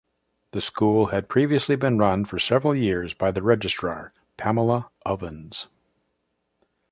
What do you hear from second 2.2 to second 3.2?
for several years